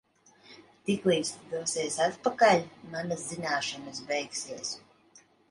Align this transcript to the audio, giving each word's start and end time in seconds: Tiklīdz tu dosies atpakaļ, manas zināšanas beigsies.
Tiklīdz 0.87 1.29
tu 1.33 1.49
dosies 1.51 1.97
atpakaļ, 2.07 2.65
manas 2.95 3.27
zināšanas 3.35 4.03
beigsies. 4.11 4.75